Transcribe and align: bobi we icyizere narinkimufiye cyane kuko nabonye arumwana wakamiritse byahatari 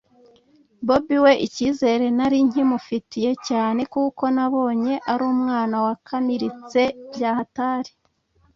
bobi 0.87 1.17
we 1.23 1.33
icyizere 1.45 2.05
narinkimufiye 2.17 3.31
cyane 3.47 3.81
kuko 3.93 4.23
nabonye 4.35 4.93
arumwana 5.11 5.75
wakamiritse 5.85 6.81
byahatari 7.13 7.91